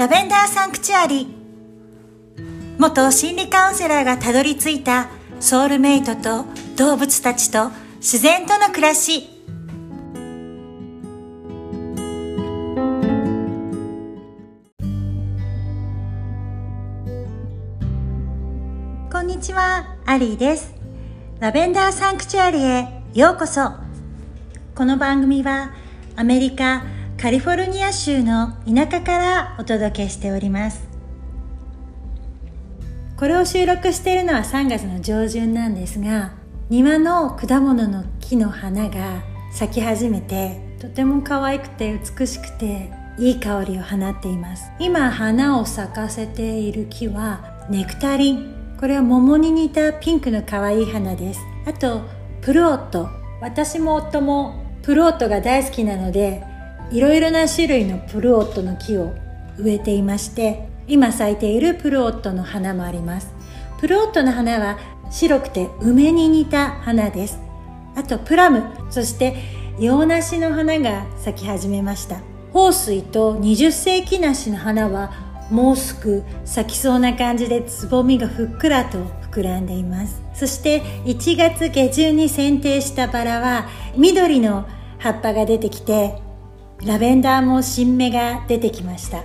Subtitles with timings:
[0.00, 1.28] ラベンダーサンクチュアリ
[2.78, 5.10] 元心理カウンセラーがたどり着いた
[5.40, 9.28] ソウルメイトと動物たちと自然との暮らし。
[19.12, 20.74] こんにちはアリーです。
[21.40, 23.72] ラベンダーサンクチュアリへようこそ。
[24.74, 25.74] この番組は
[26.16, 26.84] アメリカ
[27.20, 30.88] カリフォルニア州の田舎からお届けしております。
[33.18, 36.32] これを収録しているのは3月の上旬なんですが
[36.70, 44.70] 庭の果物の木の花が咲き始めてとても可愛くて美しくていい香りを放っています。
[44.78, 48.76] 今花を咲かせている木はネクタリン。
[48.80, 51.40] これは桃に似たピンクの可愛い花です。
[51.66, 52.00] あと
[52.40, 53.10] プルオット。
[53.42, 56.48] 私も夫もプルオットが大好きなので
[56.90, 59.14] いろいろな種類のプルオットの木を
[59.58, 63.32] 植えていまして今咲いているプルオットの花もあります。
[63.78, 64.78] プルオットの花は
[65.10, 67.38] 白くて梅に似た花です。
[67.94, 69.36] あとプラムそして
[69.78, 72.20] 洋梨の花が咲き始めました。
[72.52, 75.12] 豊水と20世紀梨の花は
[75.50, 78.98] もうすぐ咲きそうな感じでつぼみがふっくらと
[79.30, 80.20] 膨らんでいます。
[80.34, 84.66] そして1月下旬に剪定したバラは緑の
[84.98, 86.20] 葉っぱが出てきて
[86.84, 89.24] ラベンダーも新芽が出てきました。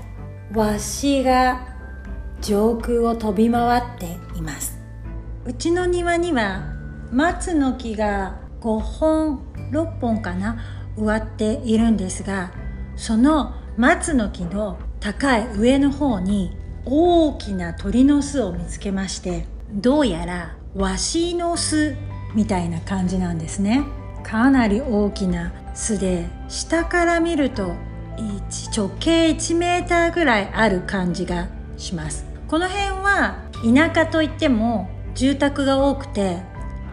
[0.53, 1.65] わしが
[2.41, 4.77] 上空を飛び回っています。
[5.45, 6.73] うちの庭には
[7.11, 9.39] 松の木が5本
[9.71, 10.57] 6本かな
[10.97, 12.51] 植わっているんですが
[12.95, 21.95] その松の木の高い上の方に大きな鳥の巣を見つけましてどうやらワシの巣
[22.33, 23.83] みたいな感じなんですね。
[24.25, 27.75] かなり大きな巣で下から見ると
[28.75, 32.25] 直径1メーターぐらいある感じがします。
[32.47, 36.37] この辺は田舎といっても住宅が多くて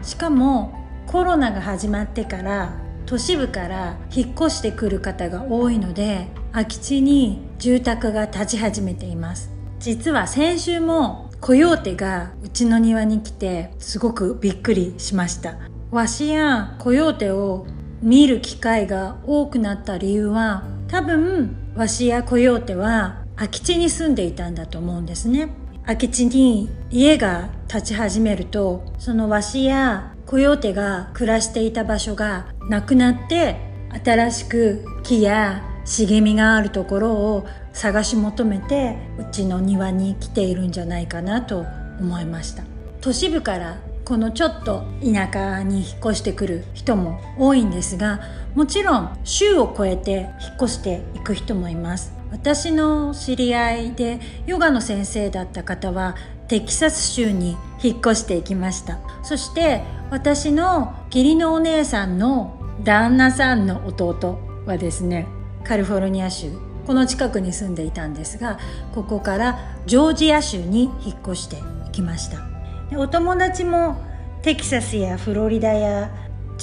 [0.02, 0.74] しかも
[1.06, 2.76] コロナが始まってから
[3.06, 9.50] 都市部から引っ越してくる方が多いので空き地に住宅が建ち始めています。
[9.78, 15.71] 実は先週もコヨーテがうちの庭に来てすごくびっくりしました。
[15.92, 17.66] ワシやコヨーテを
[18.00, 25.50] 見る機会が多くなった理由は多分ワシやコヨーテは空き地に住んでいたんだと思うんですね。
[25.84, 33.56] 空き地に家が建ち始めるとそのワシやコヨーテが暮らしていた場所がなくなって
[34.02, 41.66] 新しく木や茂みがあるところを探し求めてうちの庭に来ているんじゃないかなと
[42.00, 42.62] 思いました。
[43.02, 48.20] 都市部からこのちょっと田舎に引っ越してくる人も多いんですが
[48.54, 52.12] もちろん州を越えて引っ越していく人もいます。
[52.30, 56.16] 私の知り合いでヨガの先生だった方は
[56.48, 58.98] テキサス州に引っ越していきました。
[59.22, 65.26] そして私の義理のお姉さんの旦那さんの弟はですね
[65.64, 66.50] カリフォルニア州
[66.86, 68.58] この近くに住んでいたんですが
[68.94, 72.51] ここからジョージア州に引っ越していきました。
[72.96, 73.96] お友達も
[74.42, 76.10] テキサスやフロリダや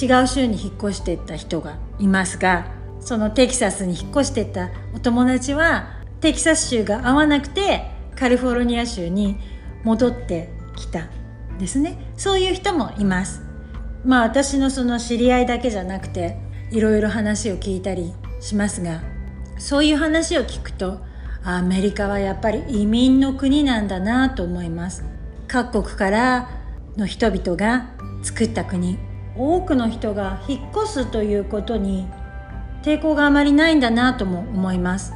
[0.00, 2.66] 違う州に引っ越していった人がいますが
[3.00, 9.38] そのテキサスに引っ越していったお友達はテキサス州が合わなくてカリフォルニア州に
[9.84, 11.08] 戻ってきた
[11.58, 11.98] ですね。
[12.16, 13.42] そういう人もいます。
[14.04, 16.38] まあ私のその知り合いだけじゃなくて
[16.70, 19.02] いろいろ話を聞いたりしますが
[19.58, 21.00] そういう話を聞くと
[21.42, 25.04] アメリカはやっぱり移民の国なんだなと思います。
[25.50, 26.48] 各国から
[26.96, 27.90] の人々が
[28.22, 28.98] 作った国。
[29.36, 32.06] 多くの人が引っ越すということに
[32.82, 35.12] 抵抗があまりないんだなとも思います。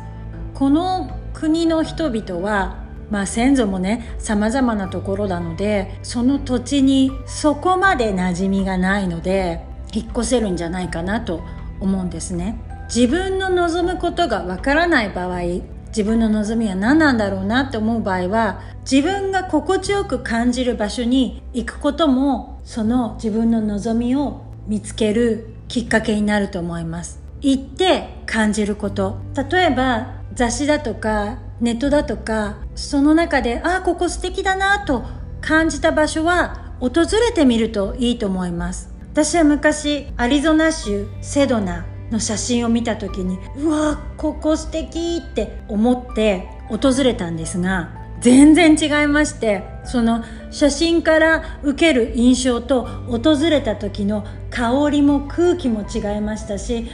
[0.54, 11.42] この国の人々はまあ先祖もね様々なところなのでその土地にそこまで馴染みがないので引っ越せるんじゃないかなと
[11.80, 12.58] 思うんですね。
[12.92, 18.60] 自分の望むことがわからない場合自分の望みは何なんだろうなって思う場合は
[18.90, 27.22] 自分が心地よく感じる場所に行くこともその自分の望みを見つけるきっかけになると思います。
[27.40, 29.18] 行って感じること。
[29.36, 35.04] 例えば雑誌だとかネットだとかその中でああここ素敵だなと
[35.40, 36.88] 感じた場所は訪
[37.28, 38.92] れてみるといいと思います。
[39.12, 47.90] 私は昔アリゾナ州セドナの写真を見た時にうわここ素敵って思って訪れたんですが
[48.20, 56.88] 全然違いましてその写真から受ける印象と訪れた時の香りも空気も違いましたし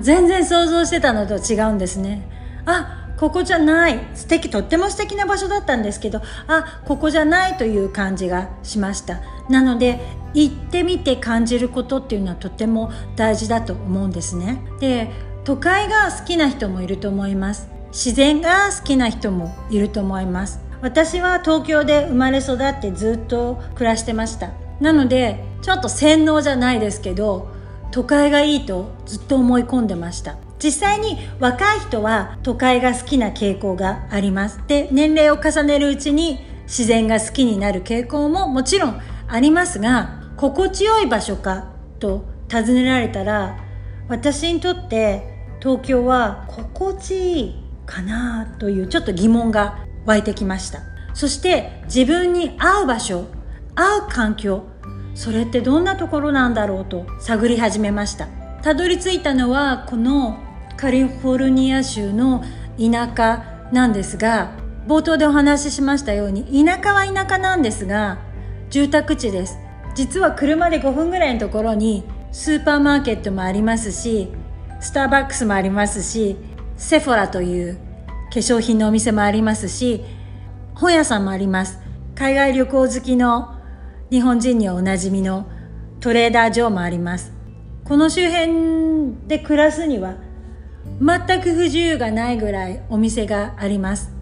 [0.00, 2.28] 全然想像してたのと違うんですね。
[2.64, 9.20] あここじゃない素敵とっても素敵な場所だったんですけどあここじゃないという感じがしました。
[9.48, 10.00] なので
[10.34, 14.60] 行ってみて感じることっていうのはとても大事だと思うんですね。
[14.80, 15.10] で
[15.44, 17.68] 都会が好きな人もいると思います。
[17.88, 20.60] 自然が好きな人もいると思います。
[20.82, 24.50] 私は東京で生まれ育ってずっと暮らしてました。
[24.80, 27.48] なのでちょっと洗脳じゃないですけど
[27.90, 30.36] 都会がいいとずっと思い込んでました。
[30.58, 34.60] 実際に若い人は都会が好きな傾向があります。
[34.66, 41.68] で年齢を重ねるうちに自然が好きになる傾向ももちろんありますが心地よい場所か
[41.98, 43.56] と尋ねられたら
[44.08, 45.22] 私にとって
[45.58, 50.80] 東京は心地いいかなというちょっと疑問が湧いてきました。
[51.14, 53.24] そして自分に合う場所
[53.74, 54.64] 合う環境
[55.14, 58.26] それってどんなところなんだろうと探り始めました。
[58.60, 60.38] たどり着いたのはこの
[60.76, 62.44] カリフォルニア州の
[62.78, 64.52] 田舎なんですが
[64.86, 68.18] 冒頭でお話ししましたように田舎は田舎なんですが
[68.68, 69.63] 住宅地です。
[69.94, 74.28] 実は車で5分ぐらいのところにスーパーマーケットもありますし
[74.80, 76.36] スターバックスもありますし
[76.76, 77.76] セフォラという
[78.30, 80.04] 化粧品のお店もありますし
[80.74, 81.78] 本屋さんもあります。
[82.16, 83.54] 海外旅行好きの
[84.10, 85.48] 日本人にはおなじみの
[86.00, 87.32] トレーダー場もあります。
[87.84, 90.16] この周辺で暮らすには
[91.00, 94.12] 全く不自由がないぐらいお店があります。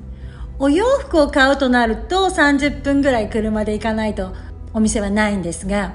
[0.58, 4.32] お洋服を買うとなると30分ぐらい車で行かないと
[4.74, 5.94] お店はないんですが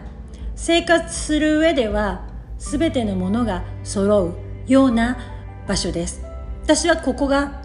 [0.56, 2.28] 生活する上では
[2.58, 4.34] 全てのものが揃う
[4.68, 5.18] ような
[5.68, 6.24] 場所です。
[6.64, 7.62] 私はここが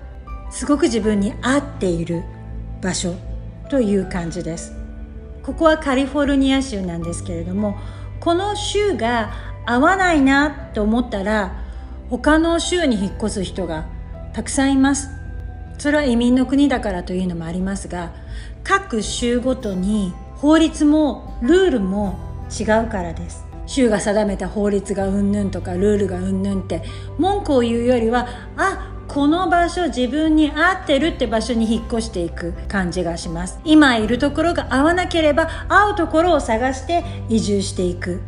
[0.50, 2.23] すごく自分に合っている
[2.82, 3.14] 場所
[3.70, 4.75] という感じです。
[5.43, 7.76] ここはカリフォルニア州なんですけれども
[8.20, 9.32] この州が
[9.67, 11.65] 合わないなと思ったら
[12.11, 13.87] 他の州に引っ越す人が
[14.32, 15.08] たくさんいます。
[15.79, 18.12] それは移民の国だからというのもありますが
[18.62, 22.19] 各州ごとに法律もルールも
[22.50, 23.47] 違うからです。
[23.65, 26.83] 州が定めた法律がうんぬんとかルールがうんぬんって。
[27.17, 33.61] 文句を言うよりはあこの場所自分に合ってるって場所に引っ越していく感じがします。
[33.65, 38.21] 今いるところが合わなければ合うところを探して移住していく。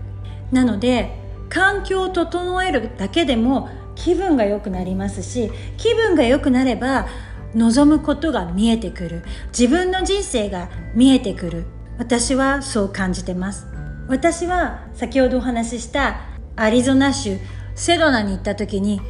[0.53, 1.19] なので
[1.49, 7.09] 環境を整えるだけでも気分が良くなりますし気分が良くなれば
[7.57, 9.25] 望むことが見えてくる。
[9.49, 11.65] 自分の人生が見えてくる。
[11.99, 13.67] 私はそう感じてます。
[14.09, 16.21] 私は先ほどお話しした
[16.57, 17.39] アリゾナ州
[17.75, 19.01] セドナに行った時に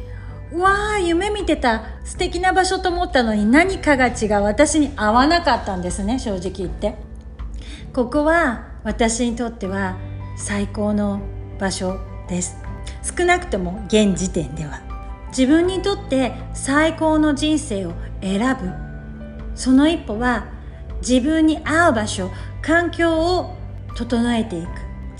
[0.53, 4.43] わあ夢見てた素敵な場所と思ったのに何かが違う。
[4.43, 6.95] 私に合わなかったんですね正直言って。
[7.93, 9.97] ここは私にとっては
[10.37, 11.21] 最高の
[11.59, 12.57] 場所です。
[13.17, 14.81] 少なくとも現時点では。
[15.29, 18.71] 自分にとって最高の人生を選ぶ。
[19.55, 20.45] その一歩は
[21.01, 22.29] 自分に合う場所
[22.65, 23.53] 環境を
[23.95, 24.69] 整えていく。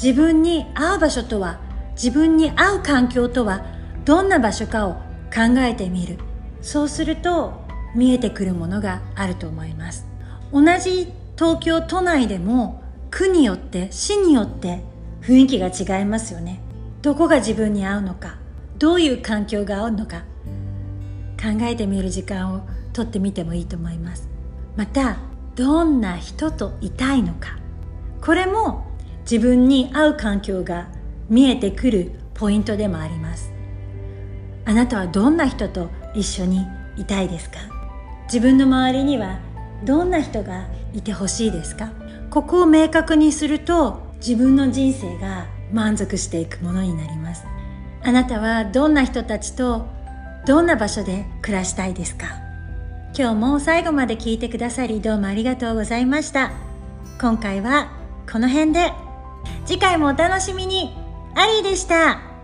[0.01, 1.59] 自分に合う場所とは
[1.91, 3.63] 自分に合う環境とは
[4.03, 4.93] どんな場所かを
[5.33, 6.17] 考えてみる。
[6.61, 7.53] そうすると
[7.95, 10.07] 見えてくるものがあると思います。
[10.51, 12.81] 同じ東京都内でも
[13.11, 14.81] 区によって市によって
[15.21, 16.61] 雰囲気が違いますよね。
[17.03, 18.37] どこが自分に合うのか
[18.79, 20.23] どういう環境が合うのか
[21.39, 24.27] 考えてみる時間をとってみてもいいと思います。
[24.75, 25.17] また
[25.55, 27.57] どんな人といたいのか。
[28.21, 28.85] これも
[29.21, 30.89] 自分に合う環境が
[31.29, 33.51] 見えてくるポイントでもあります。
[34.65, 36.65] あなたはどんな人と一緒に
[36.97, 37.57] いたいですか？
[38.25, 39.39] 自分の周りには
[39.83, 41.91] どんな人がいてほしいですか？
[42.29, 47.45] ここを明確にすると自分の人生が満足していくものになります。
[48.03, 49.87] あなたはどんな人たちと
[50.45, 52.44] どんな場所で暮らしたいですか？
[53.17, 56.51] 今日も最後まで聞いてくださりどうもありがとうございました。
[57.21, 57.93] 今回は
[58.29, 58.91] この辺で。
[59.65, 60.93] 次回もお楽しみに。
[61.33, 62.34] アリーでした。